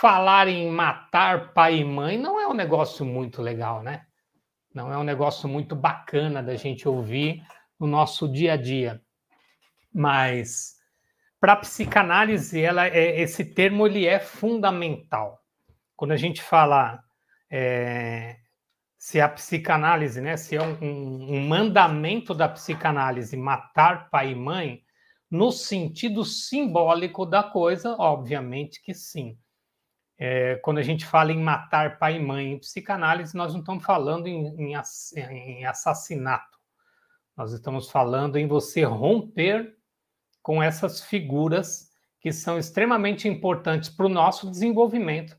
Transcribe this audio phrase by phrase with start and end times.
[0.00, 4.06] falar em matar pai e mãe não é um negócio muito legal, né?
[4.72, 7.42] Não é um negócio muito bacana da gente ouvir
[7.80, 9.02] no nosso dia a dia.
[9.92, 10.76] Mas
[11.40, 15.40] para a psicanálise, ela é, esse termo ele é fundamental.
[15.96, 17.02] Quando a gente fala
[17.50, 18.36] é,
[18.96, 24.80] se a psicanálise, né, se é um, um mandamento da psicanálise matar pai e mãe,
[25.28, 29.36] no sentido simbólico da coisa, obviamente que sim.
[30.18, 33.84] É, quando a gente fala em matar pai e mãe em psicanálise, nós não estamos
[33.84, 34.74] falando em, em,
[35.20, 36.58] em assassinato.
[37.36, 39.76] Nós estamos falando em você romper
[40.42, 41.88] com essas figuras
[42.20, 45.36] que são extremamente importantes para o nosso desenvolvimento,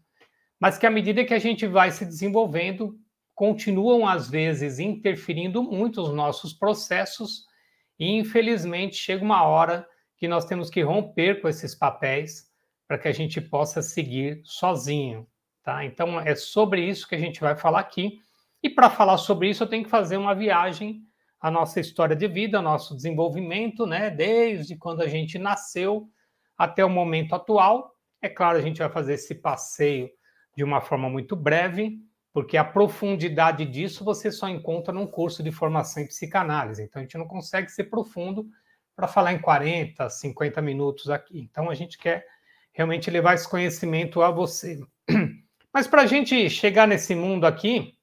[0.58, 2.98] mas que à medida que a gente vai se desenvolvendo,
[3.36, 7.46] continuam às vezes interferindo muito nos nossos processos
[8.00, 9.86] e infelizmente chega uma hora
[10.16, 12.49] que nós temos que romper com esses papéis
[12.90, 15.28] para que a gente possa seguir sozinho,
[15.64, 15.86] tá?
[15.86, 18.20] Então é sobre isso que a gente vai falar aqui.
[18.64, 21.04] E para falar sobre isso, eu tenho que fazer uma viagem
[21.40, 24.10] à nossa história de vida, ao nosso desenvolvimento, né?
[24.10, 26.10] Desde quando a gente nasceu
[26.58, 27.94] até o momento atual.
[28.24, 30.10] É claro, a gente vai fazer esse passeio
[30.58, 32.00] de uma forma muito breve,
[32.34, 36.82] porque a profundidade disso você só encontra num curso de formação em psicanálise.
[36.82, 38.48] Então a gente não consegue ser profundo
[38.96, 41.40] para falar em 40, 50 minutos aqui.
[41.40, 42.26] Então a gente quer
[42.80, 44.80] realmente levar esse conhecimento a você.
[45.74, 47.94] Mas para a gente chegar nesse mundo aqui,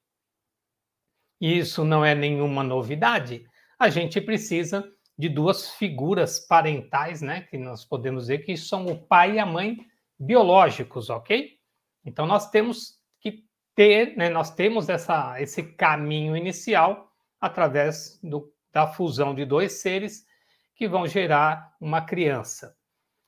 [1.41, 3.43] e isso não é nenhuma novidade,
[3.79, 4.87] a gente precisa
[5.17, 9.47] de duas figuras parentais, né, que nós podemos dizer que são o pai e a
[9.47, 9.77] mãe
[10.19, 11.57] biológicos, ok?
[12.05, 12.97] Então nós temos
[13.73, 17.11] ter, né, nós temos essa, esse caminho inicial
[17.41, 20.23] através do, da fusão de dois seres
[20.75, 22.76] que vão gerar uma criança.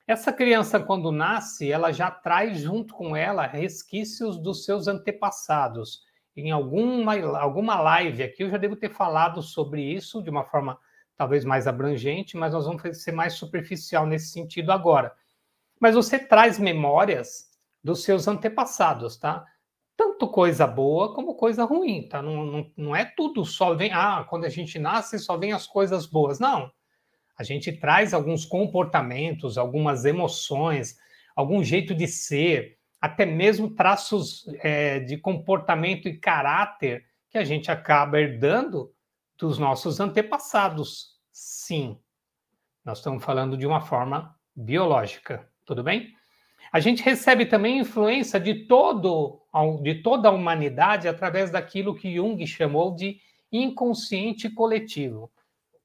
[0.09, 6.01] Essa criança, quando nasce, ela já traz junto com ela resquícios dos seus antepassados.
[6.35, 10.79] Em alguma, alguma live aqui eu já devo ter falado sobre isso de uma forma
[11.15, 15.13] talvez mais abrangente, mas nós vamos ser mais superficial nesse sentido agora.
[15.79, 17.51] Mas você traz memórias
[17.83, 19.45] dos seus antepassados, tá?
[19.95, 22.19] tanto coisa boa como coisa ruim, tá?
[22.19, 25.67] Não, não, não é tudo só vem, ah, quando a gente nasce só vem as
[25.67, 26.39] coisas boas.
[26.39, 26.71] Não.
[27.39, 30.99] A gente traz alguns comportamentos, algumas emoções,
[31.33, 37.71] algum jeito de ser, até mesmo traços é, de comportamento e caráter que a gente
[37.71, 38.93] acaba herdando
[39.37, 41.17] dos nossos antepassados.
[41.31, 41.97] Sim,
[42.83, 46.13] nós estamos falando de uma forma biológica, tudo bem?
[46.73, 49.41] A gente recebe também influência de todo
[49.81, 53.17] de toda a humanidade através daquilo que Jung chamou de
[53.49, 55.31] inconsciente coletivo.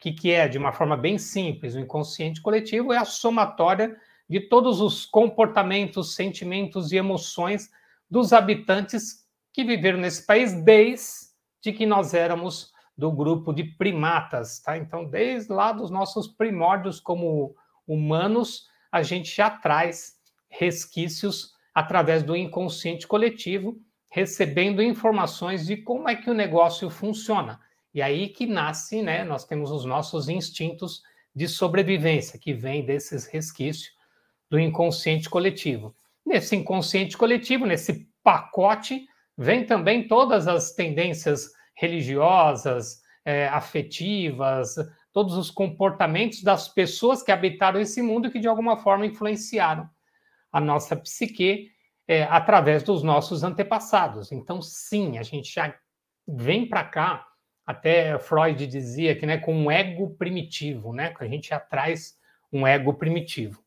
[0.05, 3.97] Que, que é, de uma forma bem simples, o inconsciente coletivo é a somatória
[4.29, 7.71] de todos os comportamentos, sentimentos e emoções
[8.11, 14.77] dos habitantes que viveram nesse país desde que nós éramos do grupo de primatas, tá?
[14.77, 20.17] Então, desde lá dos nossos primórdios como humanos, a gente já traz
[20.51, 27.59] resquícios através do inconsciente coletivo, recebendo informações de como é que o negócio funciona.
[27.95, 29.25] E aí que nasce, né?
[29.25, 31.03] Nós temos os nossos instintos
[31.35, 33.95] de sobrevivência, que vem desses resquícios
[34.51, 35.95] do inconsciente coletivo.
[36.27, 39.07] Nesse inconsciente coletivo, nesse pacote,
[39.37, 44.75] vem também todas as tendências religiosas, é, afetivas,
[45.13, 49.89] todos os comportamentos das pessoas que habitaram esse mundo que de alguma forma influenciaram
[50.53, 51.71] a nossa psique
[52.07, 54.31] é, através dos nossos antepassados.
[54.31, 55.75] Então, sim, a gente já
[56.27, 57.27] vem para cá,
[57.67, 62.19] até Freud dizia que né, com um ego primitivo, né, que a gente traz
[62.53, 63.63] um ego primitivo.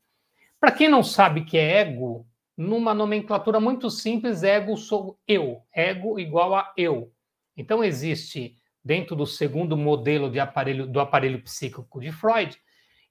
[0.59, 6.19] Para quem não sabe que é ego, numa nomenclatura muito simples, ego sou eu, ego
[6.19, 7.11] igual a eu.
[7.55, 12.57] Então existe dentro do segundo modelo de aparelho do aparelho psíquico de Freud,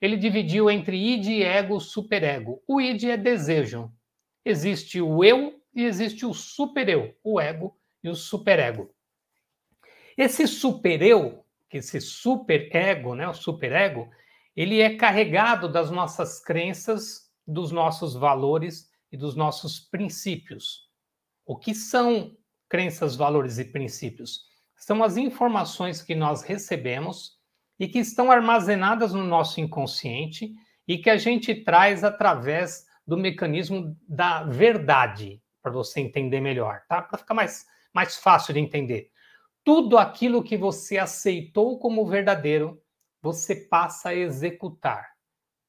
[0.00, 2.62] ele dividiu entre id, ego, superego.
[2.66, 3.92] O id é desejo.
[4.44, 8.90] Existe o eu e existe o supereu, o ego e o superego.
[10.16, 14.08] Esse supereu, esse superego, né, o superego,
[14.54, 20.88] ele é carregado das nossas crenças, dos nossos valores e dos nossos princípios.
[21.44, 22.36] O que são
[22.68, 24.46] crenças, valores e princípios?
[24.76, 27.36] São as informações que nós recebemos
[27.78, 30.54] e que estão armazenadas no nosso inconsciente
[30.88, 37.02] e que a gente traz através do mecanismo da verdade, para você entender melhor, tá?
[37.02, 39.10] Para ficar mais, mais fácil de entender.
[39.66, 42.80] Tudo aquilo que você aceitou como verdadeiro,
[43.20, 45.04] você passa a executar.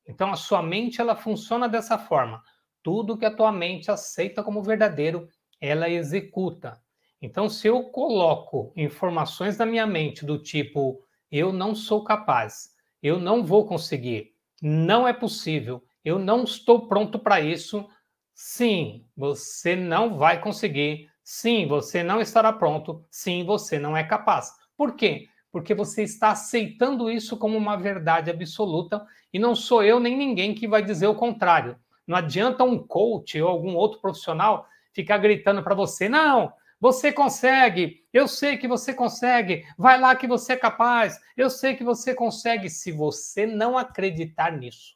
[0.07, 2.43] Então a sua mente ela funciona dessa forma.
[2.83, 5.27] Tudo que a tua mente aceita como verdadeiro,
[5.59, 6.79] ela executa.
[7.19, 12.69] Então se eu coloco informações na minha mente do tipo eu não sou capaz,
[13.01, 17.89] eu não vou conseguir, não é possível, eu não estou pronto para isso,
[18.35, 24.51] sim, você não vai conseguir, sim, você não estará pronto, sim, você não é capaz.
[24.77, 25.27] Por quê?
[25.57, 30.53] porque você está aceitando isso como uma verdade absoluta e não sou eu nem ninguém
[30.53, 31.75] que vai dizer o contrário.
[32.05, 38.05] Não adianta um coach ou algum outro profissional ficar gritando para você: não, você consegue,
[38.13, 42.13] eu sei que você consegue, vai lá que você é capaz, eu sei que você
[42.13, 42.69] consegue.
[42.69, 44.95] Se você não acreditar nisso,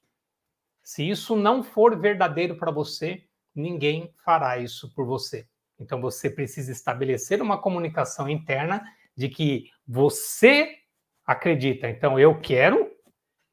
[0.83, 3.24] se isso não for verdadeiro para você,
[3.56, 5.48] ninguém fará isso por você.
[5.81, 8.83] Então você precisa estabelecer uma comunicação interna
[9.16, 10.78] de que você
[11.25, 11.89] acredita.
[11.89, 12.92] Então, eu quero,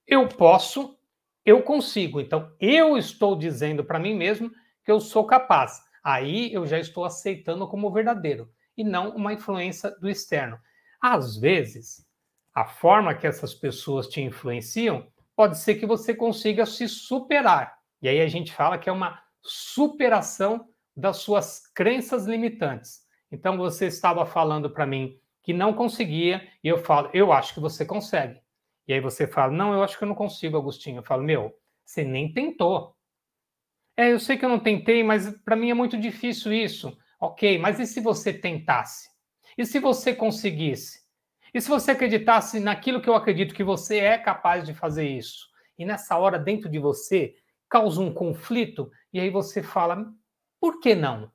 [0.07, 0.99] eu posso,
[1.45, 2.21] eu consigo.
[2.21, 4.51] Então, eu estou dizendo para mim mesmo
[4.85, 5.81] que eu sou capaz.
[6.03, 10.59] Aí eu já estou aceitando como verdadeiro e não uma influência do externo.
[11.01, 12.07] Às vezes,
[12.55, 17.79] a forma que essas pessoas te influenciam pode ser que você consiga se superar.
[18.01, 23.07] E aí a gente fala que é uma superação das suas crenças limitantes.
[23.31, 27.61] Então você estava falando para mim que não conseguia, e eu falo, eu acho que
[27.61, 28.39] você consegue.
[28.87, 30.99] E aí você fala, não, eu acho que eu não consigo, Agostinho.
[30.99, 31.55] Eu falo, meu,
[31.85, 32.95] você nem tentou.
[33.97, 36.97] É, eu sei que eu não tentei, mas para mim é muito difícil isso.
[37.21, 39.09] Ok, mas e se você tentasse?
[39.57, 41.01] E se você conseguisse?
[41.55, 45.49] E se você acreditasse naquilo que eu acredito que você é capaz de fazer isso?
[45.79, 47.35] E nessa hora, dentro de você,
[47.69, 50.13] causa um conflito, e aí você fala,
[50.61, 51.31] por que não?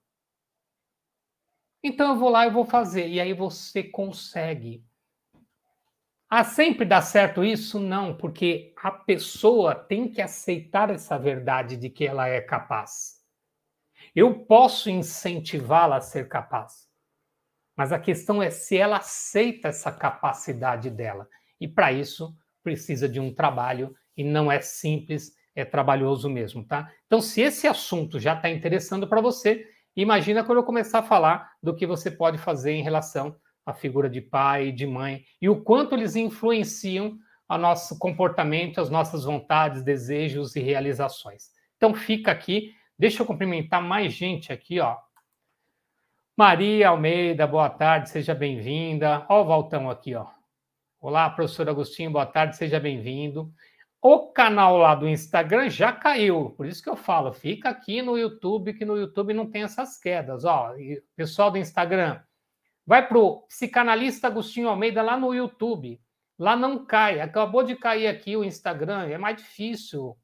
[1.84, 3.08] Então eu vou lá e vou fazer.
[3.10, 4.86] E aí você consegue.
[6.30, 7.80] Ah, sempre dá certo isso?
[7.80, 13.22] Não, porque a pessoa tem que aceitar essa verdade de que ela é capaz.
[14.16, 16.88] Eu posso incentivá-la a ser capaz.
[17.76, 21.28] Mas a questão é se ela aceita essa capacidade dela.
[21.60, 26.92] E para isso precisa de um trabalho e não é simples, é trabalhoso mesmo, tá?
[27.06, 31.52] Então, se esse assunto já está interessando para você, Imagina quando eu começar a falar
[31.62, 35.62] do que você pode fazer em relação à figura de pai, de mãe e o
[35.62, 37.18] quanto eles influenciam
[37.48, 41.52] o nosso comportamento, as nossas vontades, desejos e realizações.
[41.78, 44.98] Então fica aqui, deixa eu cumprimentar mais gente aqui, ó.
[46.36, 49.24] Maria Almeida, boa tarde, seja bem-vinda.
[49.30, 50.26] Ó o Valtão aqui, ó.
[51.00, 53.54] Olá, professor Agostinho, boa tarde, seja bem-vindo.
[54.06, 58.18] O canal lá do Instagram já caiu, por isso que eu falo, fica aqui no
[58.18, 60.44] YouTube, que no YouTube não tem essas quedas.
[60.44, 60.74] Ó,
[61.16, 62.22] pessoal do Instagram,
[62.86, 66.02] vai para o psicanalista Agostinho Almeida lá no YouTube.
[66.38, 67.22] Lá não cai.
[67.22, 70.18] Acabou de cair aqui o Instagram, é mais difícil.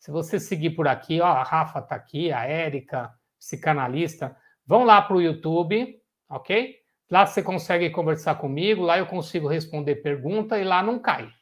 [0.00, 4.36] Se você seguir por aqui, ó, a Rafa está aqui, a Érica, psicanalista.
[4.66, 6.80] Vão lá para o YouTube, ok?
[7.08, 11.32] Lá você consegue conversar comigo, lá eu consigo responder pergunta e lá não cai.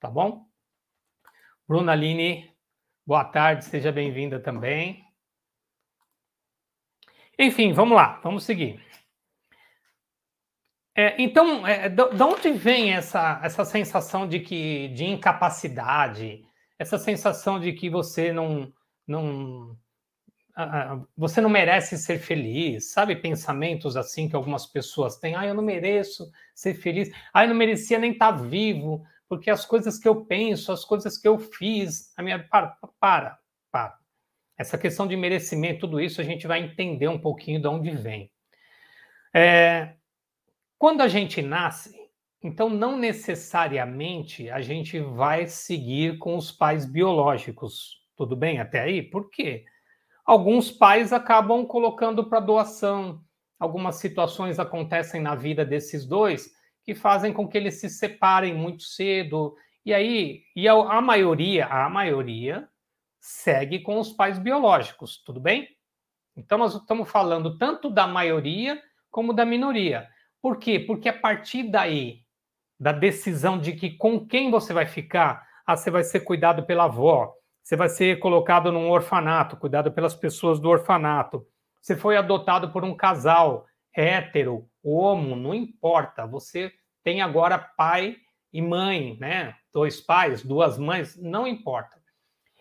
[0.00, 0.50] Tá bom?
[1.68, 2.50] Bruna Aline,
[3.06, 5.04] boa tarde, seja bem-vinda também.
[7.38, 8.84] Enfim, vamos lá, vamos seguir.
[10.94, 16.44] É, então, é, de, onde vem essa, essa sensação de que de incapacidade,
[16.78, 18.72] essa sensação de que você não,
[19.06, 19.76] não
[21.16, 23.16] você não merece ser feliz, sabe?
[23.16, 25.34] Pensamentos assim que algumas pessoas têm.
[25.34, 27.10] Ah, eu não mereço ser feliz.
[27.32, 31.16] Ah, eu não merecia nem estar vivo porque as coisas que eu penso, as coisas
[31.16, 33.38] que eu fiz, a minha para, para,
[33.70, 33.98] para.
[34.58, 38.30] Essa questão de merecimento, tudo isso a gente vai entender um pouquinho de onde vem.
[39.34, 39.94] É,
[40.76, 41.98] quando a gente nasce,
[42.42, 48.02] então não necessariamente a gente vai seguir com os pais biológicos.
[48.14, 49.02] Tudo bem até aí?
[49.02, 49.64] Por quê?
[50.26, 53.24] Alguns pais acabam colocando para doação.
[53.58, 56.52] Algumas situações acontecem na vida desses dois
[56.84, 59.54] que fazem com que eles se separem muito cedo.
[59.84, 62.68] E aí, e a, a maioria, a maioria
[63.20, 65.68] segue com os pais biológicos, tudo bem?
[66.36, 70.08] Então nós estamos falando tanto da maioria como da minoria.
[70.40, 70.80] Por quê?
[70.80, 72.22] Porque a partir daí,
[72.80, 76.84] da decisão de que com quem você vai ficar, ah, você vai ser cuidado pela
[76.84, 81.46] avó, você vai ser colocado num orfanato, cuidado pelas pessoas do orfanato,
[81.80, 86.26] você foi adotado por um casal, hétero, homo, não importa.
[86.26, 86.72] Você
[87.02, 88.16] tem agora pai
[88.52, 89.56] e mãe, né?
[89.72, 92.00] Dois pais, duas mães, não importa.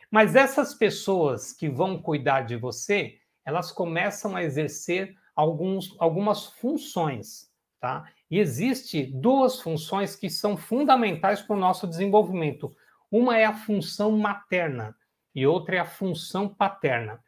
[0.10, 7.50] Mas essas pessoas que vão cuidar de você, elas começam a exercer alguns, algumas funções,
[7.80, 8.10] tá?
[8.30, 12.74] E existe duas funções que são fundamentais para o nosso desenvolvimento.
[13.10, 14.96] Uma é a função materna
[15.34, 17.22] e outra é a função paterna.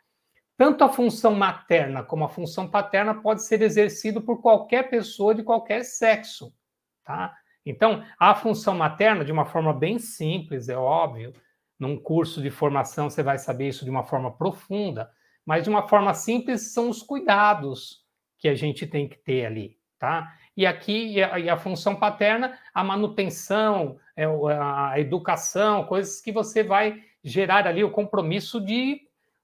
[0.63, 5.43] Tanto a função materna como a função paterna pode ser exercido por qualquer pessoa de
[5.43, 6.53] qualquer sexo,
[7.03, 7.36] tá?
[7.65, 11.34] Então, a função materna, de uma forma bem simples, é óbvio,
[11.77, 15.12] num curso de formação você vai saber isso de uma forma profunda,
[15.46, 18.05] mas de uma forma simples são os cuidados
[18.38, 20.34] que a gente tem que ter ali, tá?
[20.55, 26.32] E aqui, e a, e a função paterna, a manutenção, é, a educação, coisas que
[26.32, 29.01] você vai gerar ali o compromisso de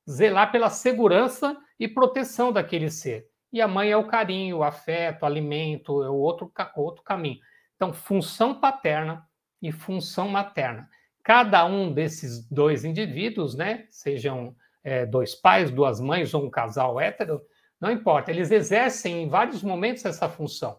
[0.09, 3.27] zelar pela segurança e proteção daquele ser.
[3.51, 7.39] E a mãe é o carinho, o afeto, o alimento, é o outro, outro caminho.
[7.75, 9.23] Então, função paterna
[9.61, 10.89] e função materna.
[11.23, 16.99] Cada um desses dois indivíduos, né, sejam é, dois pais, duas mães ou um casal
[16.99, 17.41] hétero,
[17.79, 20.77] não importa, eles exercem em vários momentos essa função.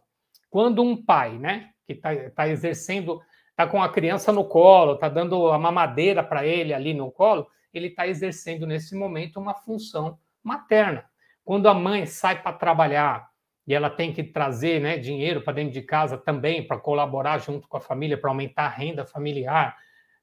[0.50, 3.20] Quando um pai, né, que está tá exercendo,
[3.50, 7.46] está com a criança no colo, está dando a mamadeira para ele ali no colo,
[7.72, 11.04] ele está exercendo nesse momento uma função materna.
[11.44, 13.30] Quando a mãe sai para trabalhar
[13.66, 17.68] e ela tem que trazer né, dinheiro para dentro de casa também para colaborar junto
[17.68, 19.76] com a família, para aumentar a renda familiar,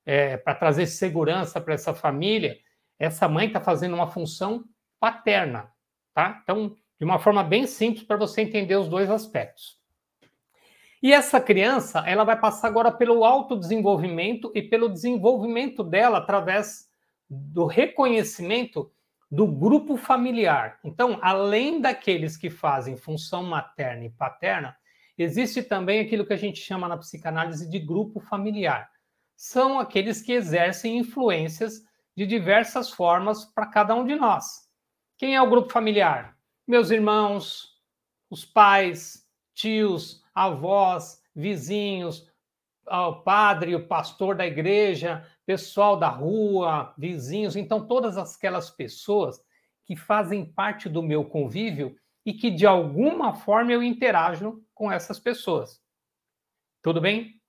[0.05, 2.57] é, para trazer segurança para essa família,
[2.97, 4.63] essa mãe está fazendo uma função
[4.99, 5.71] paterna,
[6.13, 6.39] tá?
[6.41, 9.77] Então, de uma forma bem simples para você entender os dois aspectos.
[11.01, 16.86] E essa criança, ela vai passar agora pelo autodesenvolvimento e pelo desenvolvimento dela através
[17.29, 18.91] do reconhecimento
[19.29, 20.79] do grupo familiar.
[20.83, 24.75] Então, além daqueles que fazem função materna e paterna,
[25.17, 28.89] existe também aquilo que a gente chama na psicanálise de grupo familiar.
[29.35, 31.83] São aqueles que exercem influências
[32.15, 34.67] de diversas formas para cada um de nós.
[35.17, 36.37] Quem é o grupo familiar?
[36.65, 37.77] Meus irmãos,
[38.29, 42.26] os pais, tios, avós, vizinhos,
[42.89, 49.39] o padre, o pastor da igreja, pessoal da rua, vizinhos, então todas aquelas pessoas
[49.85, 55.19] que fazem parte do meu convívio e que de alguma forma eu interajo com essas
[55.19, 55.81] pessoas.
[56.81, 57.41] Tudo bem?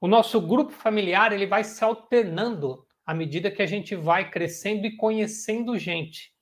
[0.00, 4.86] O nosso grupo familiar ele vai se alternando à medida que a gente vai crescendo
[4.86, 6.34] e conhecendo gente.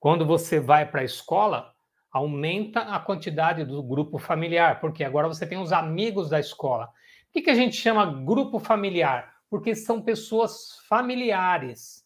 [0.00, 1.72] Quando você vai para a escola,
[2.10, 6.88] aumenta a quantidade do grupo familiar, porque agora você tem os amigos da escola.
[7.38, 9.32] Que, que a gente chama grupo familiar?
[9.48, 12.04] Porque são pessoas familiares.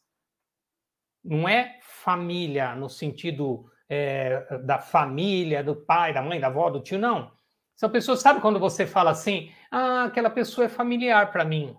[1.24, 6.82] Não é família no sentido é, da família, do pai, da mãe, da avó, do
[6.82, 7.32] tio, não.
[7.74, 11.74] São pessoas, sabe quando você fala assim, ah, aquela pessoa é familiar para mim.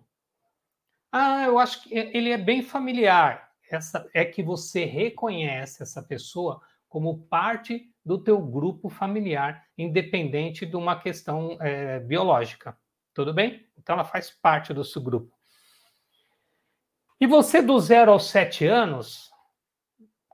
[1.12, 6.60] Ah, eu acho que ele é bem familiar essa é que você reconhece essa pessoa
[6.90, 12.78] como parte do teu grupo familiar, independente de uma questão é, biológica.
[13.14, 13.66] Tudo bem?
[13.78, 15.32] Então ela faz parte do seu grupo.
[17.20, 19.32] E você do zero aos sete anos,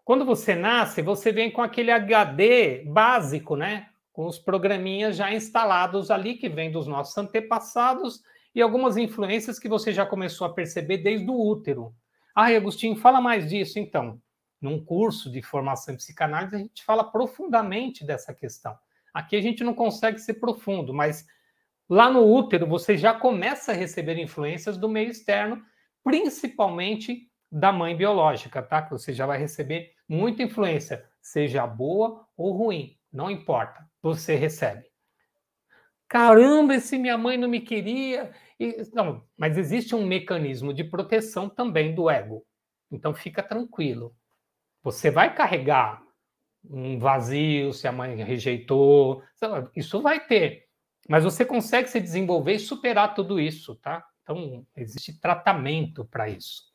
[0.03, 3.89] quando você nasce, você vem com aquele HD básico, né?
[4.11, 8.23] Com os programinhas já instalados ali, que vem dos nossos antepassados,
[8.55, 11.93] e algumas influências que você já começou a perceber desde o útero.
[12.33, 14.19] Ah, Agostinho, fala mais disso então.
[14.59, 18.75] Num curso de formação em psicanálise, a gente fala profundamente dessa questão.
[19.13, 21.27] Aqui a gente não consegue ser profundo, mas
[21.89, 25.61] lá no útero você já começa a receber influências do meio externo,
[26.03, 28.81] principalmente da mãe biológica, tá?
[28.81, 34.85] Que você já vai receber muita influência, seja boa ou ruim, não importa, você recebe.
[36.07, 41.49] Caramba, esse minha mãe não me queria, e, não, mas existe um mecanismo de proteção
[41.49, 42.45] também do ego.
[42.91, 44.15] Então fica tranquilo.
[44.83, 46.01] Você vai carregar
[46.63, 49.23] um vazio se a mãe rejeitou,
[49.75, 50.68] isso vai ter.
[51.09, 54.05] Mas você consegue se desenvolver e superar tudo isso, tá?
[54.21, 56.69] Então existe tratamento para isso.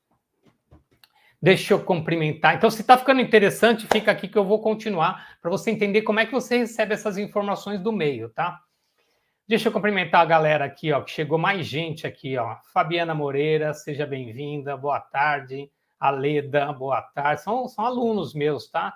[1.41, 2.57] Deixa eu cumprimentar.
[2.57, 6.19] Então, se está ficando interessante, fica aqui que eu vou continuar para você entender como
[6.19, 8.61] é que você recebe essas informações do meio, tá?
[9.47, 12.57] Deixa eu cumprimentar a galera aqui, ó, que chegou mais gente aqui, ó.
[12.73, 15.71] Fabiana Moreira, seja bem-vinda, boa tarde.
[16.01, 17.43] Aleda, boa tarde.
[17.43, 18.95] São, são alunos meus, tá?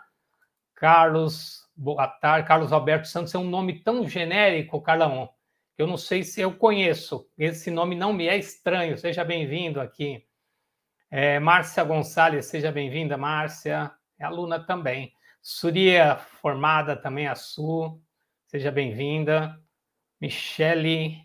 [0.75, 2.49] Carlos, boa tarde.
[2.49, 5.30] Carlos Alberto Santos é um nome tão genérico, Carlão,
[5.76, 7.30] que eu não sei se eu conheço.
[7.38, 8.99] Esse nome não me é estranho.
[8.99, 10.26] Seja bem-vindo aqui.
[11.11, 13.92] É, Márcia Gonçalves, seja bem-vinda, Márcia.
[14.18, 15.12] É aluna também.
[15.40, 18.02] Suria, formada também, a Su.
[18.49, 19.56] seja bem-vinda.
[20.20, 21.16] Michele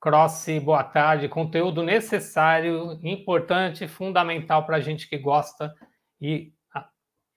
[0.00, 1.28] Crossi, boa tarde.
[1.28, 5.72] Conteúdo necessário, importante, fundamental para a gente que gosta
[6.20, 6.52] e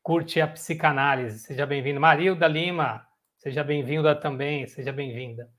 [0.06, 1.40] curte a psicanálise.
[1.40, 2.00] Seja bem-vindo.
[2.00, 3.04] Marilda Lima,
[3.38, 5.50] seja bem-vinda também, seja bem-vinda.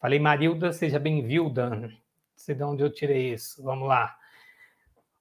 [0.00, 1.70] Falei Marilda, seja bem-vinda.
[1.70, 1.90] Não
[2.34, 3.62] sei de onde eu tirei isso.
[3.62, 4.16] Vamos lá.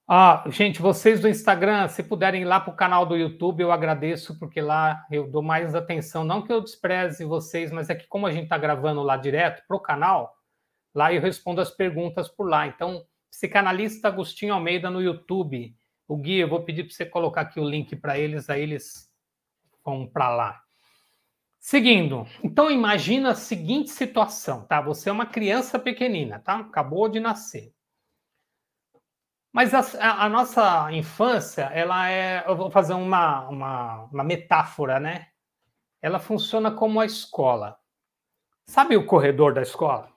[0.07, 3.71] Ah, gente, vocês do Instagram, se puderem ir lá para o canal do YouTube, eu
[3.71, 6.23] agradeço, porque lá eu dou mais atenção.
[6.23, 9.61] Não que eu despreze vocês, mas é que como a gente está gravando lá direto
[9.67, 10.35] para o canal,
[10.91, 12.65] lá eu respondo as perguntas por lá.
[12.65, 15.75] Então, psicanalista Agostinho Almeida no YouTube.
[16.07, 19.11] O Gui, eu vou pedir para você colocar aqui o link para eles, aí eles
[19.83, 20.61] vão para lá.
[21.59, 24.79] Seguindo, então imagina a seguinte situação, tá?
[24.81, 26.59] Você é uma criança pequenina, tá?
[26.59, 27.73] Acabou de nascer.
[29.51, 32.43] Mas a, a, nossa infância, ela é.
[32.45, 35.29] Eu vou fazer uma, uma, uma metáfora, né?
[36.01, 37.79] Ela funciona como a escola.
[38.67, 40.11] Sabe o corredor da escola?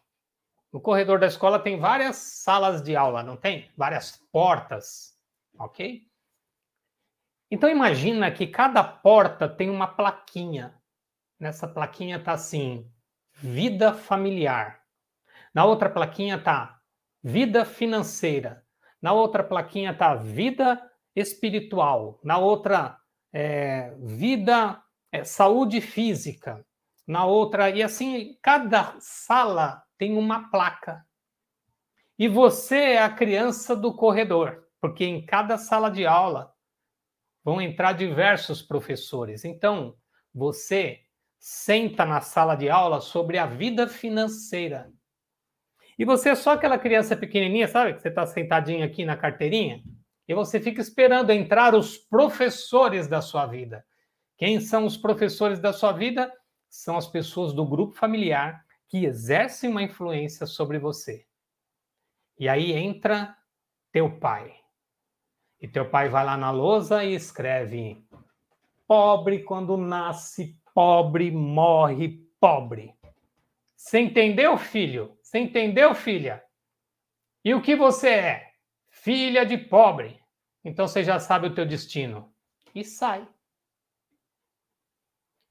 [0.73, 3.71] No corredor da escola tem várias salas de aula, não tem?
[3.77, 5.18] Várias portas,
[5.59, 6.07] ok?
[7.51, 10.75] Então imagina que cada porta tem uma plaquinha.
[11.41, 12.91] Nessa plaquinha está assim:
[13.33, 14.83] vida familiar.
[15.55, 16.81] Na outra plaquinha está
[17.23, 18.65] vida financeira.
[19.01, 22.21] Na outra plaquinha está vida espiritual.
[22.23, 22.99] Na outra,
[23.33, 26.65] é, vida, é, saúde física.
[27.07, 31.05] Na outra, e assim, cada sala tem uma placa.
[32.19, 36.53] E você é a criança do corredor, porque em cada sala de aula
[37.45, 39.45] vão entrar diversos professores.
[39.45, 39.97] Então,
[40.35, 41.01] você
[41.39, 44.93] senta na sala de aula sobre a vida financeira.
[45.99, 47.95] E você é só aquela criança pequenininha, sabe?
[47.95, 49.83] Que você está sentadinho aqui na carteirinha
[50.29, 53.85] e você fica esperando entrar os professores da sua vida.
[54.37, 56.33] Quem são os professores da sua vida?
[56.69, 61.27] São as pessoas do grupo familiar que exercem uma influência sobre você.
[62.39, 63.37] E aí entra
[63.91, 64.55] teu pai.
[65.61, 68.07] E teu pai vai lá na lousa e escreve:
[68.87, 72.95] Pobre quando nasce pobre, morre pobre.
[73.77, 75.17] Você entendeu, filho?
[75.23, 76.45] Você entendeu, filha?
[77.45, 78.53] E o que você é?
[78.89, 80.21] Filha de pobre.
[80.65, 82.33] Então você já sabe o teu destino.
[82.75, 83.27] E sai.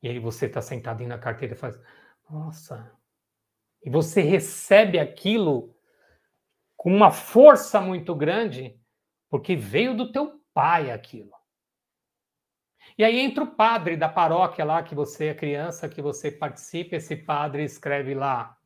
[0.02, 1.80] E aí você está sentadinho na carteira e faz,
[2.30, 2.92] nossa.
[3.84, 5.76] E você recebe aquilo
[6.76, 8.80] com uma força muito grande,
[9.30, 11.32] porque veio do teu pai aquilo.
[12.98, 16.96] E aí entra o padre da paróquia lá, que você é criança, que você participa,
[16.96, 18.58] esse padre escreve lá: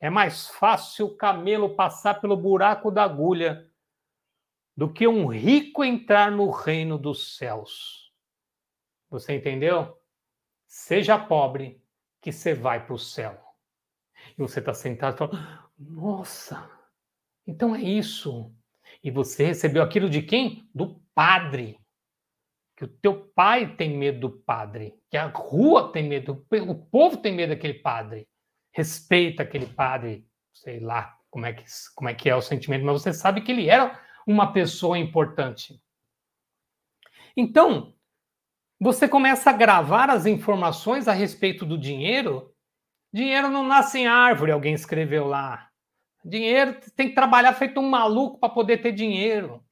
[0.00, 3.70] é mais fácil o camelo passar pelo buraco da agulha
[4.76, 8.12] do que um rico entrar no reino dos céus.
[9.10, 9.96] Você entendeu?
[10.66, 11.82] Seja pobre,
[12.20, 13.40] que você vai para o céu.
[14.36, 16.70] E você está sentado e fala: Nossa,
[17.46, 18.54] então é isso.
[19.06, 20.68] E você recebeu aquilo de quem?
[20.74, 21.78] Do padre.
[22.76, 27.16] Que o teu pai tem medo do padre, que a rua tem medo, o povo
[27.16, 28.28] tem medo daquele padre
[28.76, 31.64] respeita aquele padre, sei lá como é que,
[31.94, 35.80] como é, que é o sentimento, mas você sabe que ele era uma pessoa importante.
[37.34, 37.94] Então,
[38.78, 42.54] você começa a gravar as informações a respeito do dinheiro.
[43.12, 45.65] Dinheiro não nasce em árvore, alguém escreveu lá.
[46.26, 49.64] Dinheiro tem que trabalhar feito um maluco para poder ter dinheiro.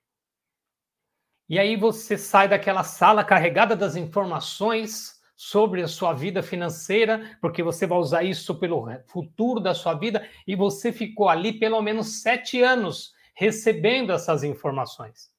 [1.49, 7.61] E aí você sai daquela sala carregada das informações sobre a sua vida financeira, porque
[7.61, 12.23] você vai usar isso pelo futuro da sua vida, e você ficou ali pelo menos
[12.23, 15.33] sete anos recebendo essas informações.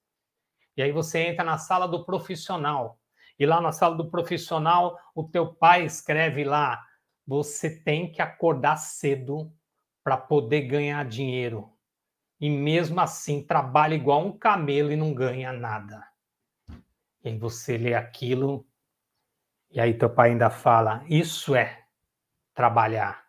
[0.75, 2.99] E aí você entra na sala do profissional,
[3.39, 6.86] e lá na sala do profissional, o teu pai escreve lá:
[7.25, 9.49] você tem que acordar cedo
[10.05, 11.67] para poder ganhar dinheiro.
[12.39, 16.07] E mesmo assim trabalha igual um camelo e não ganha nada.
[17.23, 18.63] E aí você lê aquilo
[19.71, 21.85] e aí teu pai ainda fala, isso é
[22.53, 23.25] trabalhar.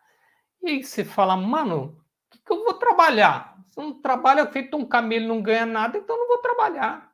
[0.61, 3.57] E aí você fala, mano, o que, que eu vou trabalhar?
[3.65, 7.11] Você não trabalha feito um camelo, não ganha nada, então não vou trabalhar.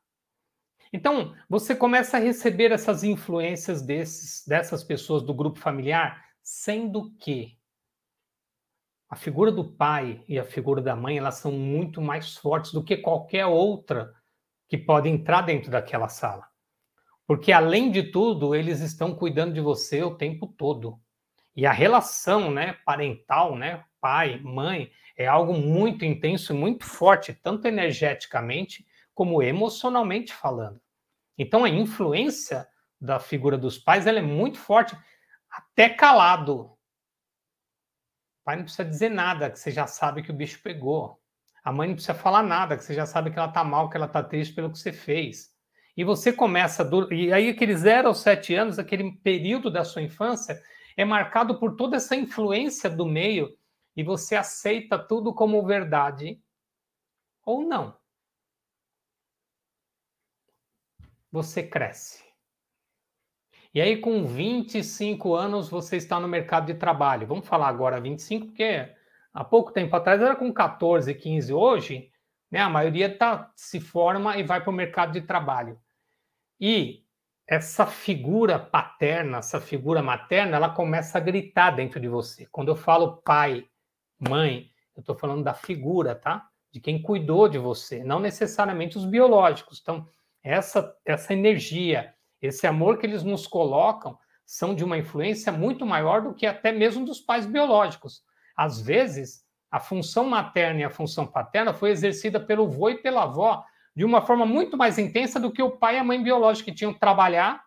[0.91, 7.57] Então, você começa a receber essas influências desses, dessas pessoas do grupo familiar, sendo que
[9.13, 12.83] a figura do pai e a figura da mãe, elas são muito mais fortes do
[12.83, 14.11] que qualquer outra
[14.67, 16.47] que pode entrar dentro daquela sala.
[17.27, 20.99] Porque, além de tudo, eles estão cuidando de você o tempo todo.
[21.55, 27.35] E a relação né, parental, né, pai, mãe, é algo muito intenso e muito forte,
[27.35, 30.81] tanto energeticamente como emocionalmente falando.
[31.37, 32.67] Então, a influência
[32.99, 34.97] da figura dos pais ela é muito forte,
[35.51, 36.72] até calado.
[38.43, 41.19] Pai não precisa dizer nada, que você já sabe que o bicho pegou.
[41.63, 43.95] A mãe não precisa falar nada, que você já sabe que ela está mal, que
[43.95, 45.53] ela está triste pelo que você fez.
[45.95, 46.83] E você começa.
[46.83, 47.11] Do...
[47.13, 50.61] E aí, aqueles 0 aos 7 anos, aquele período da sua infância,
[50.97, 53.57] é marcado por toda essa influência do meio
[53.95, 56.41] e você aceita tudo como verdade
[57.45, 57.97] ou não.
[61.31, 62.22] Você cresce.
[63.73, 67.25] E aí, com 25 anos, você está no mercado de trabalho.
[67.25, 68.87] Vamos falar agora 25, porque
[69.33, 71.51] há pouco tempo atrás era com 14, 15.
[71.51, 72.11] Hoje,
[72.51, 75.79] né, a maioria tá, se forma e vai para o mercado de trabalho.
[76.59, 77.03] E
[77.47, 82.45] essa figura paterna, essa figura materna, ela começa a gritar dentro de você.
[82.51, 83.65] Quando eu falo pai,
[84.19, 86.47] mãe, eu estou falando da figura, tá?
[86.71, 89.79] De quem cuidou de você, não necessariamente os biológicos.
[89.81, 90.07] Então,
[90.43, 96.21] essa, essa energia, esse amor que eles nos colocam, são de uma influência muito maior
[96.21, 98.21] do que até mesmo dos pais biológicos.
[98.55, 103.23] Às vezes, a função materna e a função paterna foi exercida pelo avô e pela
[103.23, 103.63] avó
[103.95, 106.77] de uma forma muito mais intensa do que o pai e a mãe biológicos que
[106.77, 107.63] tinham que trabalhar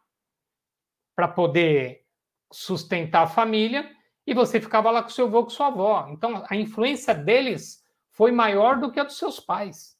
[1.14, 2.04] para poder
[2.52, 3.90] sustentar a família
[4.26, 6.08] e você ficava lá com seu avô, com sua avó.
[6.10, 9.96] Então, a influência deles foi maior do que a dos seus pais.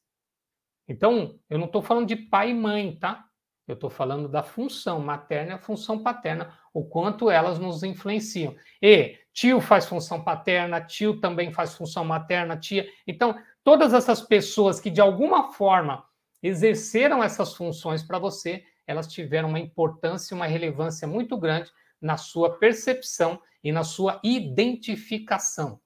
[0.86, 3.24] Então, eu não estou falando de pai e mãe, tá?
[3.66, 8.54] Eu estou falando da função materna e função paterna, o quanto elas nos influenciam.
[8.80, 12.88] E tio faz função paterna, tio também faz função materna, tia.
[13.06, 16.04] Então, todas essas pessoas que de alguma forma
[16.42, 22.16] exerceram essas funções para você, elas tiveram uma importância e uma relevância muito grande na
[22.16, 25.80] sua percepção e na sua identificação.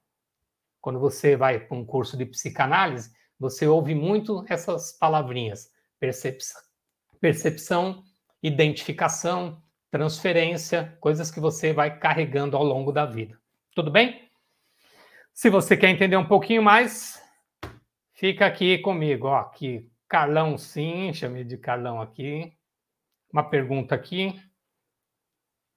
[0.83, 6.61] Quando você vai para um curso de psicanálise, você ouve muito essas palavrinhas: percepção,
[7.21, 8.05] percepção
[8.43, 13.39] identificação, transferência, coisas que você vai carregando ao longo da vida.
[13.75, 14.31] Tudo bem?
[15.33, 17.23] Se você quer entender um pouquinho mais,
[18.15, 19.29] fica aqui comigo.
[19.29, 22.53] Ó, aqui, Carlão, sim, chame de Carlão aqui.
[23.33, 24.41] Uma pergunta aqui.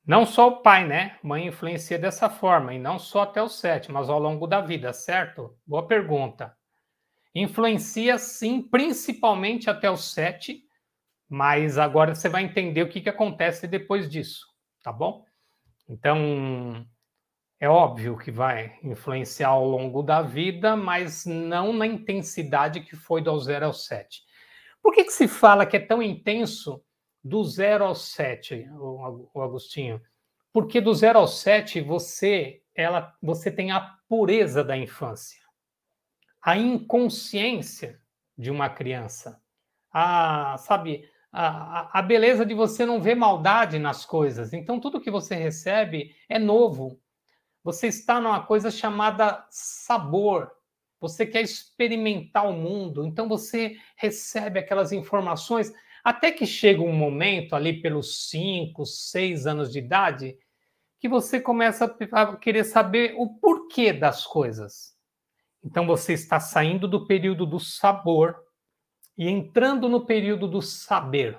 [0.05, 1.17] Não só o pai, né?
[1.23, 4.91] Mãe influencia dessa forma, e não só até o sete, mas ao longo da vida,
[4.91, 5.57] certo?
[5.65, 6.57] Boa pergunta.
[7.33, 10.67] Influencia sim, principalmente até o sete,
[11.29, 14.45] mas agora você vai entender o que, que acontece depois disso,
[14.83, 15.25] tá bom?
[15.87, 16.85] Então,
[17.59, 23.21] é óbvio que vai influenciar ao longo da vida, mas não na intensidade que foi
[23.21, 24.21] do zero ao sete.
[24.81, 26.83] Por que, que se fala que é tão intenso
[27.23, 30.01] do zero ao sete, o Agostinho?
[30.51, 35.41] Porque do zero ao sete você, ela, você tem a pureza da infância,
[36.41, 37.99] a inconsciência
[38.37, 39.41] de uma criança,
[39.91, 44.53] a, sabe, a, a beleza de você não ver maldade nas coisas.
[44.53, 47.01] Então, tudo que você recebe é novo.
[47.63, 50.51] Você está numa coisa chamada sabor.
[51.01, 57.55] Você quer experimentar o mundo, então você recebe aquelas informações até que chega um momento,
[57.55, 60.37] ali pelos 5, 6 anos de idade,
[60.99, 64.95] que você começa a querer saber o porquê das coisas.
[65.63, 68.37] Então você está saindo do período do sabor
[69.17, 71.37] e entrando no período do saber.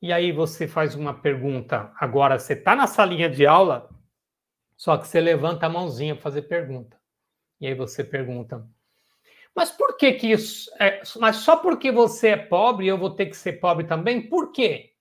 [0.00, 1.92] E aí você faz uma pergunta.
[1.96, 3.88] Agora você está na salinha de aula,
[4.76, 7.00] só que você levanta a mãozinha para fazer pergunta.
[7.60, 8.68] E aí você pergunta:
[9.54, 10.70] mas por que que isso?
[10.80, 14.28] É, mas só porque você é pobre eu vou ter que ser pobre também?
[14.28, 14.94] Por quê?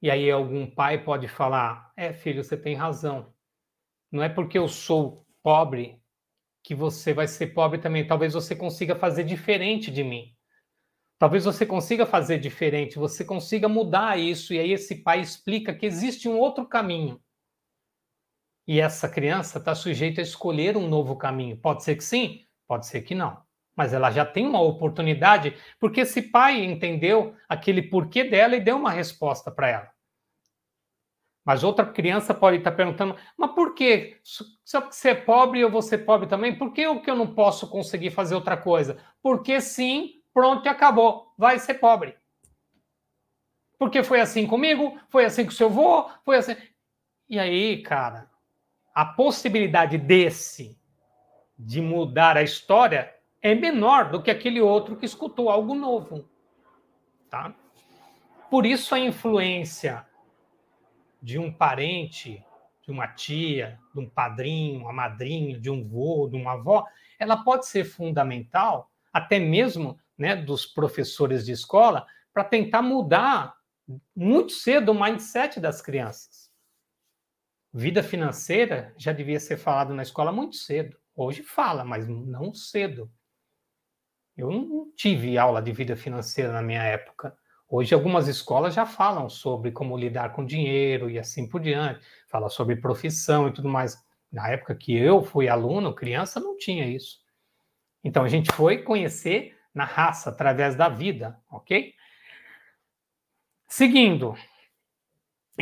[0.00, 3.34] E aí algum pai pode falar: é, filho, você tem razão.
[4.10, 5.99] Não é porque eu sou pobre
[6.70, 8.06] que você vai ser pobre também.
[8.06, 10.32] Talvez você consiga fazer diferente de mim.
[11.18, 14.54] Talvez você consiga fazer diferente, você consiga mudar isso.
[14.54, 17.20] E aí esse pai explica que existe um outro caminho.
[18.68, 21.56] E essa criança está sujeita a escolher um novo caminho.
[21.56, 23.42] Pode ser que sim, Pode ser que não.
[23.74, 28.76] Mas ela já tem uma oportunidade, porque esse pai entendeu aquele porquê dela e deu
[28.76, 29.90] uma resposta para ela.
[31.50, 34.20] Mas outra criança pode estar perguntando: mas por quê?
[34.22, 36.56] Se você é pobre, eu vou ser pobre também?
[36.56, 38.98] Por que eu, que eu não posso conseguir fazer outra coisa?
[39.20, 41.34] Porque sim, pronto e acabou.
[41.36, 42.16] Vai ser pobre.
[43.76, 46.54] Porque foi assim comigo, foi assim com seu avô, foi assim.
[47.28, 48.30] E aí, cara,
[48.94, 50.78] a possibilidade desse
[51.58, 56.24] de mudar a história é menor do que aquele outro que escutou algo novo.
[57.28, 57.52] Tá?
[58.48, 60.08] Por isso a influência
[61.22, 62.44] de um parente,
[62.82, 66.84] de uma tia, de um padrinho, uma madrinha, de um vô, de uma avó,
[67.18, 73.54] ela pode ser fundamental, até mesmo né, dos professores de escola, para tentar mudar
[74.14, 76.50] muito cedo o mindset das crianças.
[77.72, 80.96] Vida financeira já devia ser falado na escola muito cedo.
[81.14, 83.10] Hoje fala, mas não cedo.
[84.36, 87.36] Eu não tive aula de vida financeira na minha época.
[87.70, 92.48] Hoje algumas escolas já falam sobre como lidar com dinheiro e assim por diante, fala
[92.48, 93.96] sobre profissão e tudo mais.
[94.32, 97.20] Na época que eu fui aluno, criança, não tinha isso.
[98.02, 101.94] Então a gente foi conhecer na raça através da vida, ok?
[103.68, 104.34] Seguindo,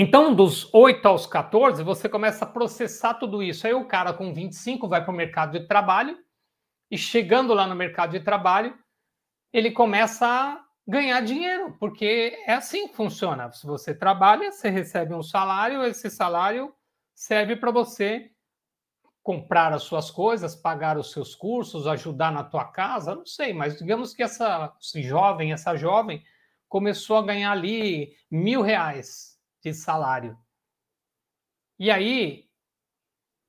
[0.00, 3.66] então, dos 8 aos 14, você começa a processar tudo isso.
[3.66, 6.16] Aí o cara com 25 vai para o mercado de trabalho
[6.88, 8.78] e chegando lá no mercado de trabalho,
[9.52, 13.52] ele começa a ganhar dinheiro, porque é assim que funciona.
[13.52, 16.74] Se você trabalha, você recebe um salário, esse salário
[17.14, 18.32] serve para você
[19.22, 23.76] comprar as suas coisas, pagar os seus cursos, ajudar na tua casa, não sei, mas
[23.76, 26.24] digamos que essa esse jovem, essa jovem,
[26.66, 30.38] começou a ganhar ali mil reais de salário.
[31.78, 32.48] E aí,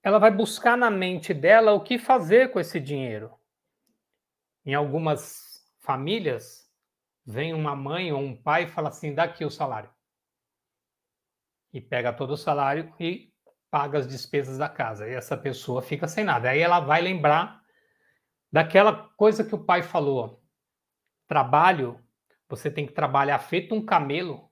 [0.04, 3.34] ela vai buscar na mente dela o que fazer com esse dinheiro.
[4.66, 6.69] Em algumas famílias,
[7.30, 9.92] vem uma mãe ou um pai e fala assim: dá aqui o salário.
[11.72, 13.32] E pega todo o salário e
[13.70, 15.08] paga as despesas da casa.
[15.08, 16.50] E essa pessoa fica sem nada.
[16.50, 17.62] Aí ela vai lembrar
[18.52, 20.44] daquela coisa que o pai falou:
[21.28, 22.04] trabalho,
[22.50, 24.52] você tem que trabalhar feito um camelo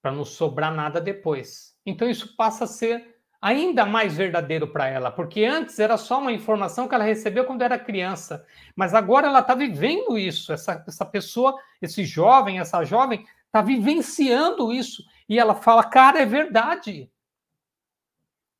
[0.00, 1.78] para não sobrar nada depois.
[1.84, 3.09] Então isso passa a ser
[3.40, 7.62] ainda mais verdadeiro para ela, porque antes era só uma informação que ela recebeu quando
[7.62, 8.44] era criança,
[8.76, 10.52] mas agora ela está vivendo isso.
[10.52, 16.26] Essa, essa pessoa, esse jovem, essa jovem, está vivenciando isso e ela fala: Cara, é
[16.26, 17.10] verdade.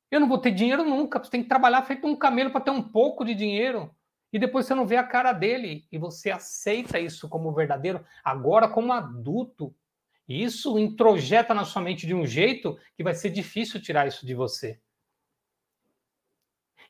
[0.09, 1.19] Eu não vou ter dinheiro nunca.
[1.19, 3.95] Você tem que trabalhar feito um camelo para ter um pouco de dinheiro.
[4.33, 8.03] E depois você não vê a cara dele e você aceita isso como verdadeiro.
[8.23, 9.73] Agora, como adulto,
[10.27, 14.25] e isso introjeta na sua mente de um jeito que vai ser difícil tirar isso
[14.25, 14.79] de você.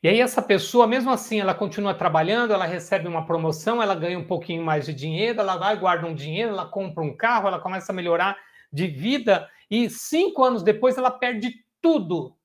[0.03, 4.17] E aí essa pessoa, mesmo assim, ela continua trabalhando, ela recebe uma promoção, ela ganha
[4.17, 7.59] um pouquinho mais de dinheiro, ela vai, guarda um dinheiro, ela compra um carro, ela
[7.59, 8.35] começa a melhorar
[8.73, 12.35] de vida e cinco anos depois ela perde tudo.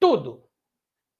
[0.00, 0.44] Tudo.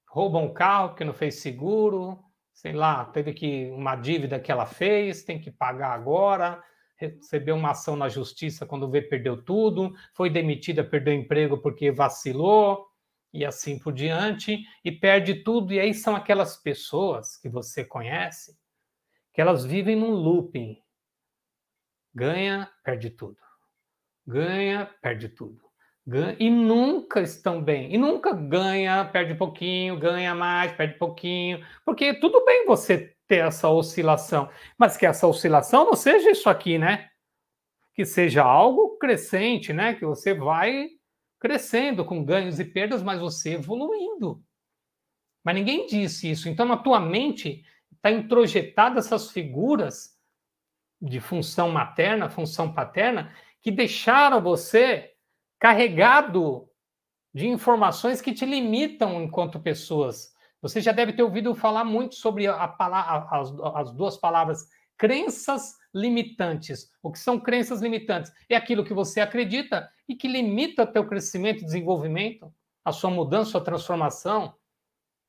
[0.08, 4.64] Rouba um carro que não fez seguro, sei lá, teve que uma dívida que ela
[4.64, 6.62] fez, tem que pagar agora,
[6.98, 12.86] recebeu uma ação na justiça quando vê perdeu tudo, foi demitida, perdeu emprego porque vacilou
[13.32, 15.72] e assim por diante, e perde tudo.
[15.72, 18.58] E aí são aquelas pessoas que você conhece
[19.32, 20.82] que elas vivem num looping.
[22.14, 23.38] Ganha, perde tudo.
[24.26, 25.67] Ganha, perde tudo.
[26.38, 27.92] E nunca estão bem.
[27.92, 31.62] E nunca ganha, perde pouquinho, ganha mais, perde pouquinho.
[31.84, 36.78] Porque tudo bem você ter essa oscilação, mas que essa oscilação não seja isso aqui,
[36.78, 37.10] né?
[37.94, 39.94] Que seja algo crescente, né?
[39.94, 40.88] Que você vai
[41.38, 44.42] crescendo com ganhos e perdas, mas você evoluindo.
[45.44, 46.48] Mas ninguém disse isso.
[46.48, 50.16] Então, na tua mente está introjetada essas figuras
[51.00, 55.14] de função materna, função paterna, que deixaram você
[55.58, 56.68] carregado
[57.34, 62.46] de informações que te limitam enquanto pessoas você já deve ter ouvido falar muito sobre
[62.46, 66.90] a, a, as, as duas palavras crenças limitantes.
[67.02, 68.32] O que são crenças limitantes?
[68.48, 72.52] É aquilo que você acredita e que limita teu crescimento e desenvolvimento,
[72.84, 74.54] a sua mudança, a sua transformação,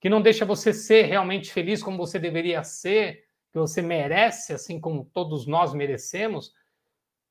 [0.02, 4.80] que não deixa você ser realmente feliz como você deveria ser, que você merece, assim
[4.80, 6.54] como todos nós merecemos.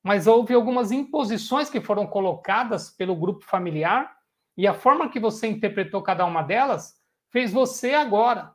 [0.09, 4.17] Mas houve algumas imposições que foram colocadas pelo grupo familiar
[4.57, 8.55] e a forma que você interpretou cada uma delas fez você agora.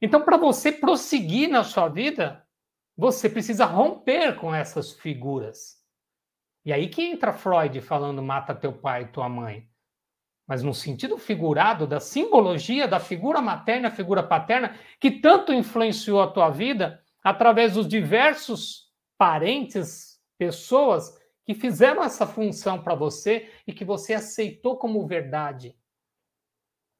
[0.00, 2.42] Então, para você prosseguir na sua vida,
[2.96, 5.76] você precisa romper com essas figuras.
[6.64, 9.68] E aí que entra Freud falando mata teu pai e tua mãe.
[10.46, 16.30] Mas no sentido figurado da simbologia da figura materna, figura paterna, que tanto influenciou a
[16.30, 18.87] tua vida através dos diversos
[19.18, 25.76] parentes, pessoas que fizeram essa função para você e que você aceitou como verdade.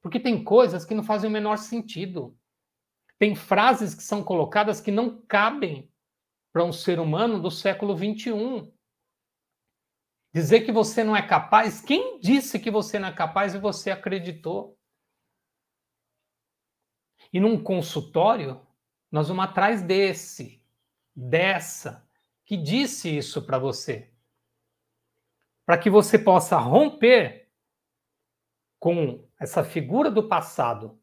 [0.03, 2.37] Porque tem coisas que não fazem o menor sentido.
[3.19, 5.91] Tem frases que são colocadas que não cabem
[6.53, 8.73] para um ser humano do século 21.
[10.33, 13.91] Dizer que você não é capaz, quem disse que você não é capaz e você
[13.91, 14.79] acreditou?
[17.33, 18.67] E num consultório,
[19.11, 20.65] nós vamos atrás desse,
[21.15, 22.08] dessa,
[22.49, 24.11] que disse isso para você.
[25.67, 27.47] Para que você possa romper
[28.79, 30.99] com essa figura do passado,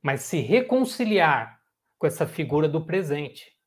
[0.00, 1.60] mas se reconciliar
[1.98, 3.58] com essa figura do presente.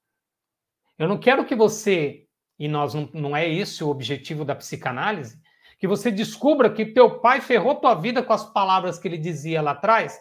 [0.98, 5.38] Eu não quero que você, e nós não, não é esse o objetivo da psicanálise,
[5.78, 9.62] Que você descubra que teu pai ferrou tua vida com as palavras que ele dizia
[9.62, 10.18] lá atrás,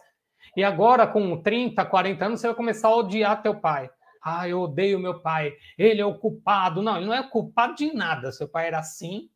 [0.57, 3.89] e agora com 30, 40 anos você vai começar a odiar teu pai.
[4.25, 6.83] Ah, eu odeio meu pai, ele é o culpado.
[6.83, 8.33] Não, ele não é culpado de nada.
[8.33, 9.29] Seu pai era assim,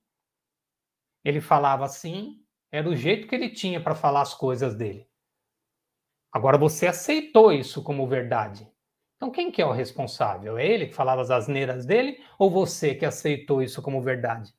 [1.22, 5.06] ele falava assim, era o jeito que ele tinha para falar as coisas dele.
[6.32, 8.66] Agora você aceitou isso como verdade.
[9.16, 10.56] Então quem que é o responsável?
[10.56, 14.54] É ele que falava as asneiras dele ou você que aceitou isso como verdade?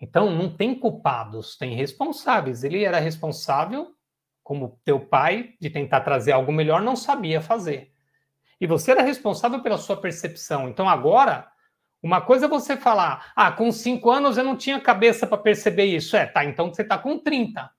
[0.00, 2.62] Então não tem culpados, tem responsáveis.
[2.62, 3.94] Ele era responsável,
[4.42, 7.95] como teu pai, de tentar trazer algo melhor, não sabia fazer.
[8.60, 10.68] E você era responsável pela sua percepção.
[10.68, 11.50] Então agora,
[12.02, 15.84] uma coisa é você falar: ah, com cinco anos eu não tinha cabeça para perceber
[15.84, 16.16] isso.
[16.16, 17.70] É, tá, então você está com 30.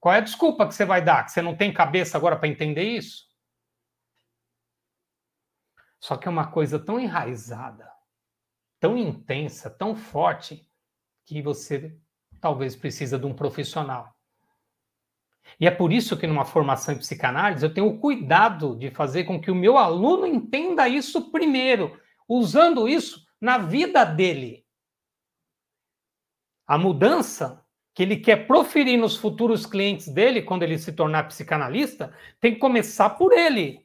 [0.00, 1.24] Qual é a desculpa que você vai dar?
[1.24, 3.26] Que você não tem cabeça agora para entender isso?
[6.00, 7.90] Só que é uma coisa tão enraizada,
[8.78, 10.68] tão intensa, tão forte,
[11.26, 11.98] que você
[12.40, 14.17] talvez precisa de um profissional.
[15.60, 19.24] E é por isso que numa formação em psicanálise eu tenho o cuidado de fazer
[19.24, 24.64] com que o meu aluno entenda isso primeiro, usando isso na vida dele.
[26.66, 32.14] A mudança que ele quer proferir nos futuros clientes dele, quando ele se tornar psicanalista,
[32.38, 33.84] tem que começar por ele.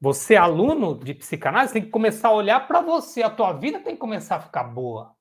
[0.00, 3.22] Você, aluno de psicanálise, tem que começar a olhar para você.
[3.22, 5.17] A tua vida tem que começar a ficar boa.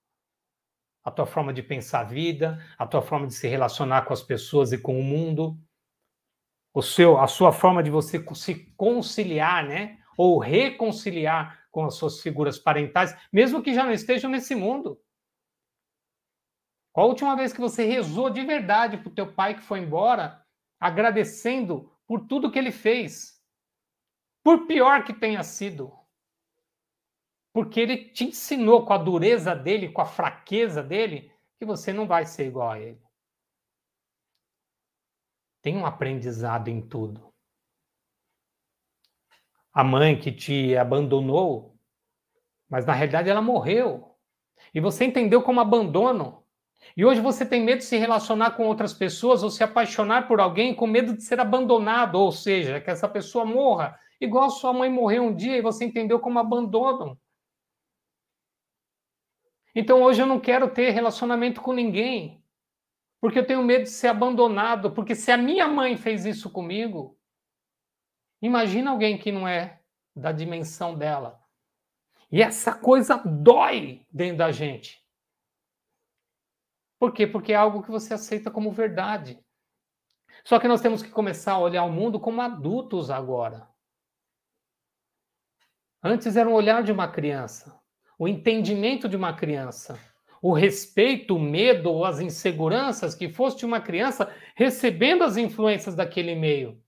[1.07, 4.21] A tua forma de pensar a vida, a tua forma de se relacionar com as
[4.21, 5.57] pessoas e com o mundo,
[6.73, 9.99] o seu, a sua forma de você se conciliar, né?
[10.17, 15.01] Ou reconciliar com as suas figuras parentais, mesmo que já não estejam nesse mundo.
[16.91, 19.79] Qual a última vez que você rezou de verdade para o teu pai que foi
[19.79, 20.45] embora,
[20.77, 23.41] agradecendo por tudo que ele fez?
[24.43, 25.96] Por pior que tenha sido.
[27.57, 32.05] Porque ele te ensinou com a dureza dele, com a fraqueza dele, que você não
[32.05, 33.01] vai ser igual a ele.
[35.63, 37.33] Tem um aprendizado em tudo.
[39.73, 41.75] A mãe que te abandonou,
[42.69, 44.15] mas na realidade ela morreu.
[44.71, 46.45] E você entendeu como abandono.
[46.95, 50.39] E hoje você tem medo de se relacionar com outras pessoas ou se apaixonar por
[50.39, 54.91] alguém com medo de ser abandonado, ou seja, que essa pessoa morra Igual sua mãe
[54.91, 57.19] morreu um dia e você entendeu como abandono.
[59.79, 62.43] Então hoje eu não quero ter relacionamento com ninguém,
[63.21, 67.15] porque eu tenho medo de ser abandonado, porque se a minha mãe fez isso comigo,
[68.41, 69.79] imagina alguém que não é
[70.15, 71.39] da dimensão dela.
[72.31, 74.99] E essa coisa dói dentro da gente.
[76.97, 77.27] Por quê?
[77.27, 79.39] Porque é algo que você aceita como verdade.
[80.43, 83.69] Só que nós temos que começar a olhar o mundo como adultos agora.
[86.01, 87.79] Antes era o olhar de uma criança,
[88.17, 89.99] o entendimento de uma criança,
[90.41, 95.95] o respeito, o medo ou as inseguranças que fosse de uma criança recebendo as influências
[95.95, 96.82] daquele meio.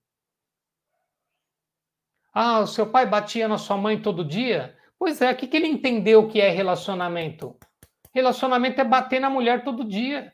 [2.32, 4.76] Ah, o seu pai batia na sua mãe todo dia?
[4.98, 7.56] Pois é, o que, que ele entendeu que é relacionamento?
[8.12, 10.32] Relacionamento é bater na mulher todo dia.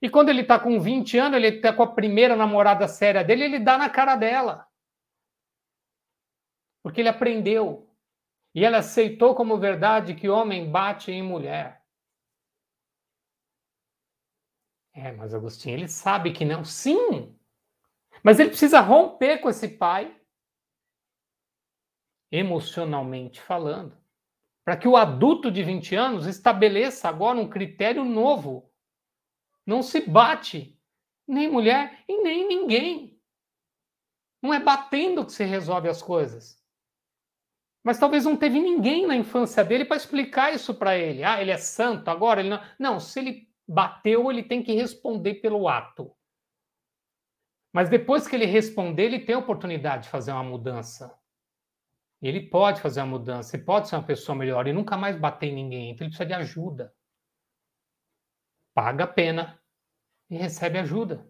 [0.00, 3.44] E quando ele está com 20 anos, ele está com a primeira namorada séria dele,
[3.44, 4.66] ele dá na cara dela.
[6.82, 7.88] Porque ele aprendeu.
[8.54, 11.84] E ela aceitou como verdade que homem bate em mulher.
[14.92, 16.64] É, mas Agostinho, ele sabe que não.
[16.64, 17.36] Sim!
[18.22, 20.16] Mas ele precisa romper com esse pai,
[22.30, 23.98] emocionalmente falando,
[24.64, 28.72] para que o adulto de 20 anos estabeleça agora um critério novo.
[29.66, 30.80] Não se bate
[31.26, 33.20] nem mulher e nem ninguém.
[34.40, 36.63] Não é batendo que se resolve as coisas.
[37.84, 41.22] Mas talvez não teve ninguém na infância dele para explicar isso para ele.
[41.22, 42.40] Ah, ele é santo agora?
[42.40, 42.60] Ele não...
[42.78, 46.10] não, se ele bateu, ele tem que responder pelo ato.
[47.70, 51.14] Mas depois que ele responder, ele tem a oportunidade de fazer uma mudança.
[52.22, 55.48] Ele pode fazer uma mudança, ele pode ser uma pessoa melhor e nunca mais bater
[55.48, 55.90] em ninguém.
[55.90, 56.94] Então ele precisa de ajuda.
[58.72, 59.60] Paga a pena
[60.30, 61.28] e recebe ajuda.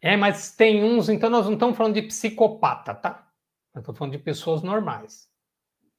[0.00, 3.29] É, mas tem uns, então nós não estamos falando de psicopata, tá?
[3.74, 5.30] Eu estou falando de pessoas normais.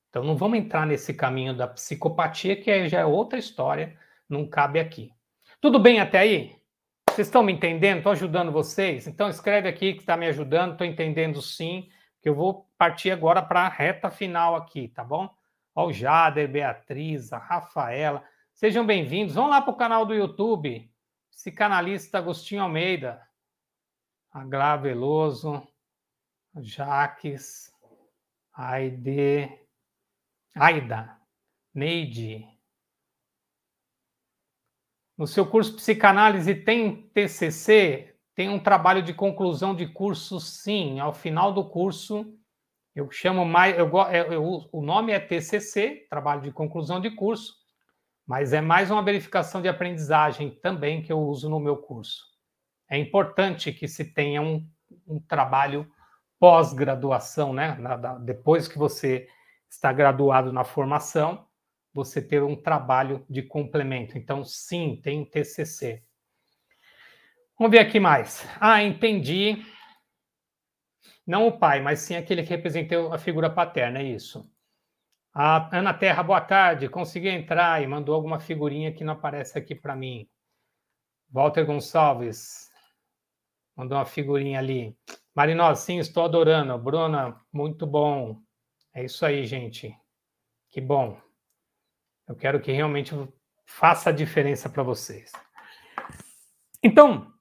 [0.10, 3.98] Então não vamos entrar nesse caminho da psicopatia, que já é outra história,
[4.28, 5.14] não cabe aqui.
[5.62, 6.62] Tudo bem até aí?
[7.10, 7.98] Vocês estão me entendendo?
[7.98, 9.08] Estou ajudando vocês?
[9.08, 11.90] Então escreve aqui que está me ajudando, estou entendendo sim,
[12.22, 15.30] que eu vou partir agora para a reta final aqui, tá bom?
[15.74, 19.36] Ó, o Jader, Beatriz, a Rafaela, sejam bem-vindos.
[19.36, 20.92] Vão lá para o canal do YouTube,
[21.32, 23.22] psicanalista Agostinho Almeida,
[24.32, 25.66] Aglá Veloso,
[26.60, 27.72] Jaques,
[28.54, 29.50] Aide,
[30.56, 31.18] Aida,
[31.74, 32.46] Neide.
[35.18, 38.16] No seu curso Psicanálise tem TCC?
[38.36, 41.00] Tem um trabalho de conclusão de curso, sim.
[41.00, 42.38] Ao final do curso,
[42.96, 43.78] eu chamo mais.
[43.78, 43.90] Eu,
[44.32, 47.56] eu, o nome é TCC, trabalho de conclusão de curso,
[48.26, 52.26] mas é mais uma verificação de aprendizagem também que eu uso no meu curso.
[52.90, 54.68] É importante que se tenha um,
[55.08, 55.90] um trabalho
[56.42, 57.78] pós-graduação, né?
[58.22, 59.28] depois que você
[59.70, 61.48] está graduado na formação,
[61.94, 64.18] você ter um trabalho de complemento.
[64.18, 66.04] Então, sim, tem TCC.
[67.60, 68.44] Vamos ver aqui mais.
[68.60, 69.64] Ah, entendi.
[71.28, 74.52] Não o pai, mas sim aquele que representou a figura paterna, é isso.
[75.32, 76.90] A Ana Terra, boa tarde.
[76.90, 80.28] Consegui entrar e mandou alguma figurinha que não aparece aqui para mim.
[81.30, 82.72] Walter Gonçalves
[83.78, 84.98] mandou uma figurinha ali.
[85.36, 86.78] Marinó, sim, estou adorando.
[86.78, 88.42] Bruna, muito bom.
[88.94, 89.96] É isso aí, gente.
[90.70, 91.20] Que bom.
[92.28, 93.14] Eu quero que realmente
[93.66, 95.32] faça a diferença para vocês.
[96.84, 97.32] Então,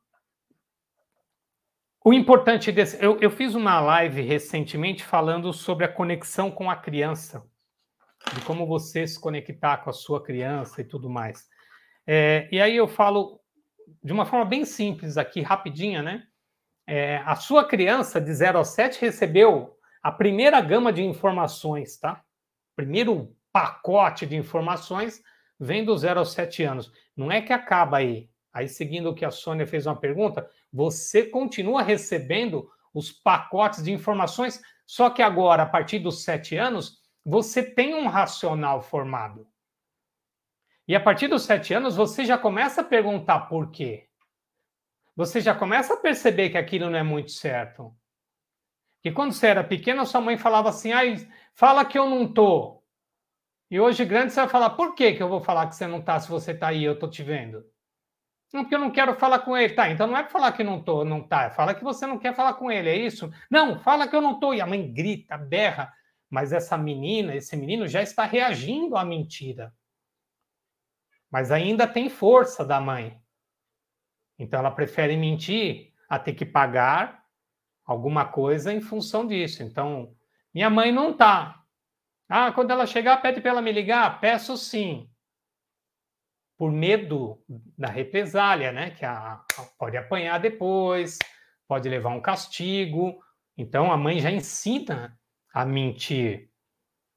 [2.05, 3.03] o importante desse.
[3.03, 7.45] Eu, eu fiz uma live recentemente falando sobre a conexão com a criança,
[8.35, 11.47] de como você se conectar com a sua criança e tudo mais.
[12.07, 13.41] É, e aí eu falo
[14.03, 16.27] de uma forma bem simples aqui, rapidinha, né?
[16.93, 22.21] É, a sua criança de 0 a 7 recebeu a primeira gama de informações, tá?
[22.75, 25.23] Primeiro pacote de informações
[25.57, 26.93] vem do 0 aos 7 anos.
[27.17, 28.29] Não é que acaba aí.
[28.53, 33.93] Aí, seguindo o que a Sônia fez uma pergunta, você continua recebendo os pacotes de
[33.93, 39.47] informações, só que agora, a partir dos sete anos, você tem um racional formado.
[40.89, 44.10] E a partir dos sete anos, você já começa a perguntar por quê.
[45.17, 47.95] Você já começa a perceber que aquilo não é muito certo.
[49.03, 51.03] Que quando você era pequeno, sua mãe falava assim: ah,
[51.55, 52.83] fala que eu não tô.
[53.71, 56.03] E hoje, grande, você vai falar: por que, que eu vou falar que você não
[56.03, 57.65] tá se você tá aí, eu tô te vendo?
[58.53, 59.75] Não, porque eu não quero falar com ele.
[59.75, 61.51] Tá, então não é para falar que não tô, não tá.
[61.51, 63.31] Fala que você não quer falar com ele, é isso?
[63.51, 64.53] Não, fala que eu não tô.
[64.53, 65.93] E a mãe grita, berra.
[66.29, 69.73] Mas essa menina, esse menino já está reagindo à mentira.
[71.31, 73.21] Mas ainda tem força da mãe.
[74.41, 77.23] Então ela prefere mentir a ter que pagar
[77.85, 79.63] alguma coisa em função disso.
[79.63, 80.17] Então,
[80.53, 81.63] minha mãe não tá.
[82.29, 84.19] Ah, quando ela chegar, pede para ela me ligar?
[84.19, 85.11] Peço sim
[86.57, 87.43] por medo
[87.77, 88.91] da represália, né?
[88.91, 91.19] Que a, a, pode apanhar depois,
[91.67, 93.19] pode levar um castigo.
[93.57, 95.19] Então a mãe já ensina
[95.53, 96.50] a mentir.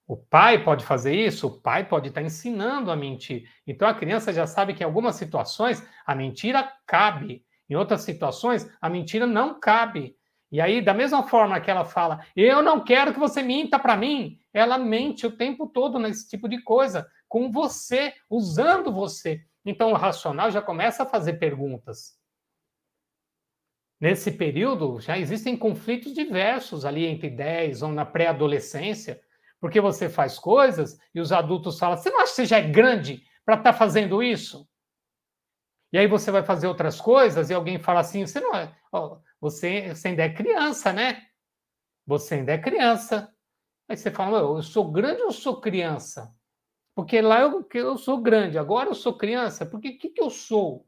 [0.06, 3.50] O pai pode fazer isso, o pai pode estar ensinando a mentir.
[3.66, 8.70] Então a criança já sabe que em algumas situações a mentira cabe, em outras situações
[8.82, 10.18] a mentira não cabe.
[10.52, 13.98] E aí, da mesma forma que ela fala, eu não quero que você minta para
[13.98, 19.44] mim, ela mente o tempo todo nesse tipo de coisa, com você, usando você.
[19.66, 22.16] Então o racional já começa a fazer perguntas.
[24.00, 29.23] Nesse período já existem conflitos diversos ali entre 10 ou na pré-adolescência,
[29.64, 32.70] porque você faz coisas e os adultos falam: você não acha que você já é
[32.70, 34.68] grande para estar tá fazendo isso?
[35.94, 38.76] E aí você vai fazer outras coisas e alguém fala assim: você não é,
[39.40, 41.26] você, você ainda é criança, né?
[42.06, 43.34] Você ainda é criança.
[43.88, 46.36] Aí você fala: eu sou grande ou sou criança?
[46.94, 50.30] Porque lá eu, eu sou grande, agora eu sou criança, porque o que, que eu
[50.30, 50.86] sou?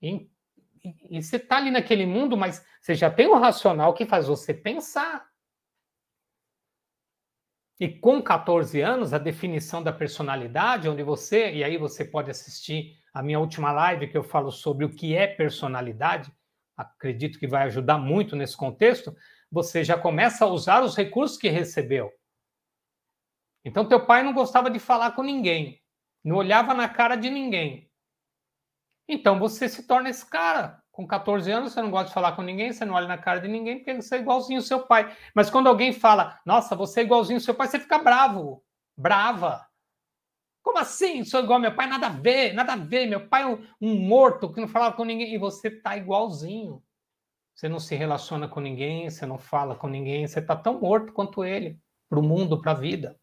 [0.00, 0.30] E,
[0.84, 4.06] e, e você está ali naquele mundo, mas você já tem o um racional que
[4.06, 5.31] faz você pensar.
[7.82, 12.96] E com 14 anos, a definição da personalidade, onde você, e aí você pode assistir
[13.12, 16.32] a minha última live que eu falo sobre o que é personalidade,
[16.76, 19.12] acredito que vai ajudar muito nesse contexto,
[19.50, 22.08] você já começa a usar os recursos que recebeu.
[23.64, 25.82] Então, teu pai não gostava de falar com ninguém,
[26.22, 27.90] não olhava na cara de ninguém.
[29.08, 30.81] Então, você se torna esse cara.
[30.92, 33.40] Com 14 anos, você não gosta de falar com ninguém, você não olha na cara
[33.40, 35.16] de ninguém, porque você é igualzinho ao seu pai.
[35.34, 38.62] Mas quando alguém fala, nossa, você é igualzinho ao seu pai, você fica bravo,
[38.94, 39.66] brava.
[40.62, 41.24] Como assim?
[41.24, 41.86] Sou igual ao meu pai?
[41.86, 43.06] Nada a ver, nada a ver.
[43.06, 45.34] Meu pai é um, um morto que não falava com ninguém.
[45.34, 46.82] E você tá igualzinho.
[47.54, 51.12] Você não se relaciona com ninguém, você não fala com ninguém, você tá tão morto
[51.12, 51.78] quanto ele,
[52.08, 53.18] para o mundo, para a vida.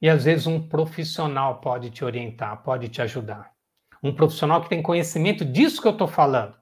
[0.00, 3.54] E às vezes um profissional pode te orientar, pode te ajudar.
[4.02, 6.56] Um profissional que tem conhecimento disso que eu estou falando.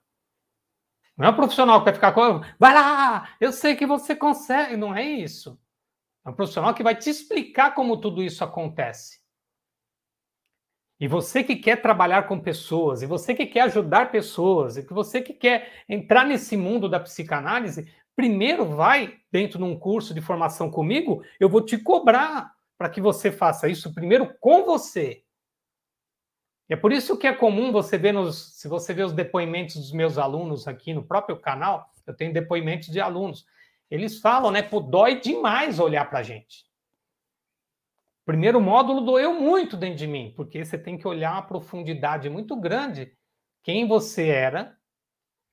[1.16, 2.41] Não é um profissional que vai ficar com.
[2.59, 4.76] Vai lá, eu sei que você consegue.
[4.76, 5.59] Não é isso.
[6.24, 9.18] É um profissional que vai te explicar como tudo isso acontece.
[11.01, 14.93] E você que quer trabalhar com pessoas, e você que quer ajudar pessoas, e que
[14.93, 20.20] você que quer entrar nesse mundo da psicanálise, primeiro vai dentro de um curso de
[20.20, 25.22] formação comigo, eu vou te cobrar para que você faça isso primeiro com você.
[26.68, 29.92] É por isso que é comum você ver nos, se você ver os depoimentos dos
[29.92, 33.46] meus alunos aqui no próprio canal, eu tenho depoimentos de alunos.
[33.90, 36.66] Eles falam, né, pô, dói demais olhar para a gente.
[38.26, 42.54] Primeiro módulo doeu muito dentro de mim, porque você tem que olhar uma profundidade muito
[42.54, 43.16] grande
[43.62, 44.78] quem você era,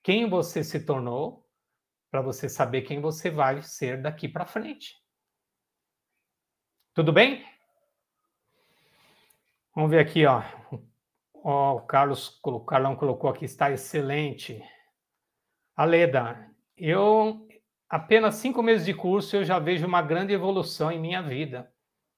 [0.04, 1.46] quem você se tornou,
[2.12, 4.96] para você saber quem você vai ser daqui para frente.
[6.94, 7.46] Tudo bem?
[9.74, 10.42] Vamos ver aqui, ó.
[11.48, 14.64] Ó o Carlos, o Carlão colocou aqui, está excelente.
[15.76, 17.48] Aleda, eu
[17.88, 21.72] apenas cinco meses de curso eu já vejo uma grande evolução em minha vida.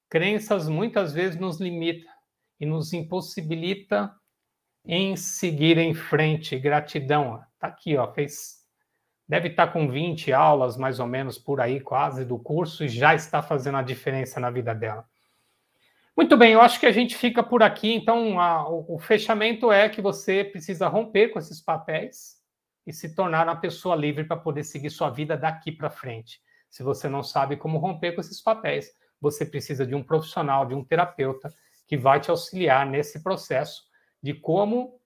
[0.08, 2.10] Crenças muitas vezes nos limita
[2.58, 4.10] e nos impossibilita
[4.86, 6.58] em seguir em frente.
[6.58, 7.42] Gratidão.
[7.58, 8.58] Tá aqui, ó, fez
[9.28, 13.14] deve estar com 20 aulas, mais ou menos, por aí, quase, do curso, e já
[13.14, 15.04] está fazendo a diferença na vida dela.
[16.18, 17.94] Muito bem, eu acho que a gente fica por aqui.
[17.94, 22.38] Então, a, o, o, fechamento é que você precisa romper com esses papéis
[22.84, 26.40] e se tornar uma pessoa livre para poder seguir sua vida daqui para frente.
[26.68, 28.90] Se você não sabe como romper com esses papéis,
[29.20, 31.54] você precisa de um profissional, de um terapeuta
[31.86, 33.84] que vai te auxiliar nesse processo
[34.20, 35.00] de como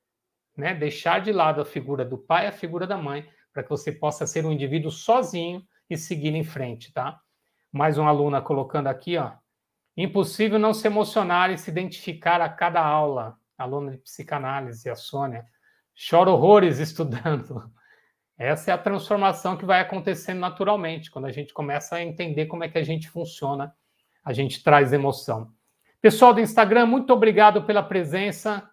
[0.57, 3.93] né, deixar de lado a figura do pai, a figura da mãe, para que você
[3.93, 7.21] possa ser um indivíduo sozinho e seguir em frente, tá?
[7.71, 9.41] Mais uma aluna colocando aqui, ó.
[9.97, 13.36] Impossível não se emocionar e se identificar a cada aula.
[13.59, 15.45] Aluna de psicanálise, a Sônia.
[16.09, 17.70] Chora horrores estudando.
[18.38, 22.64] Essa é a transformação que vai acontecendo naturalmente, quando a gente começa a entender como
[22.64, 23.72] é que a gente funciona,
[24.24, 25.53] a gente traz emoção.
[26.01, 28.68] Pessoal do Instagram, muito obrigado pela presença.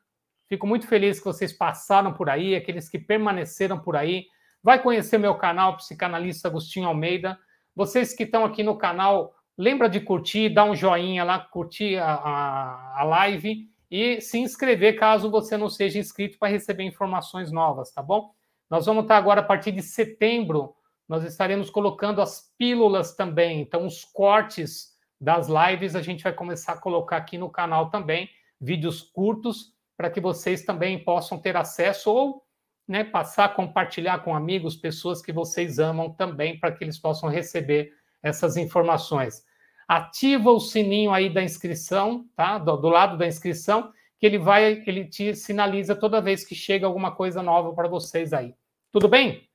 [0.48, 4.26] Fico muito feliz que vocês passaram por aí, aqueles que permaneceram por aí.
[4.64, 7.38] Vai conhecer meu canal, Psicanalista Agostinho Almeida.
[7.76, 12.14] Vocês que estão aqui no canal, lembra de curtir, dar um joinha lá, curtir a,
[12.14, 17.92] a, a live e se inscrever caso você não seja inscrito para receber informações novas,
[17.92, 18.32] tá bom?
[18.70, 20.74] Nós vamos estar agora a partir de setembro,
[21.10, 26.74] nós estaremos colocando as pílulas também, então os cortes das lives a gente vai começar
[26.74, 28.30] a colocar aqui no canal também,
[28.62, 32.46] vídeos curtos para que vocês também possam ter acesso ou
[32.88, 37.92] né, passar compartilhar com amigos, pessoas que vocês amam também, para que eles possam receber
[38.24, 39.49] essas informações.
[39.90, 42.60] Ativa o sininho aí da inscrição, tá?
[42.60, 46.86] Do, do lado da inscrição, que ele vai, ele te sinaliza toda vez que chega
[46.86, 48.54] alguma coisa nova para vocês aí.
[48.92, 49.50] Tudo bem?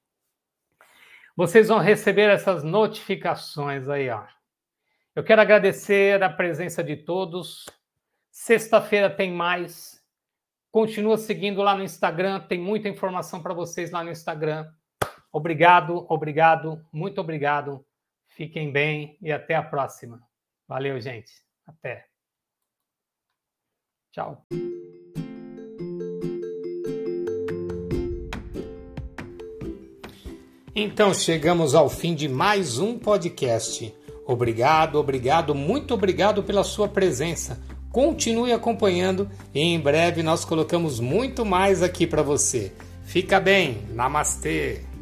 [1.37, 4.25] Vocês vão receber essas notificações aí, ó.
[5.15, 7.67] Eu quero agradecer a presença de todos.
[8.29, 10.05] Sexta-feira tem mais.
[10.73, 14.69] Continua seguindo lá no Instagram, tem muita informação para vocês lá no Instagram.
[15.33, 17.87] Obrigado, obrigado, muito obrigado.
[18.37, 20.21] Fiquem bem e até a próxima.
[20.67, 21.33] Valeu, gente.
[21.67, 22.05] Até.
[24.13, 24.45] Tchau.
[30.75, 33.95] Então chegamos ao fim de mais um podcast.
[34.27, 37.63] Obrigado, obrigado, muito obrigado pela sua presença.
[37.93, 42.73] Continue acompanhando e em breve nós colocamos muito mais aqui para você.
[43.05, 44.94] Fica bem, namastê!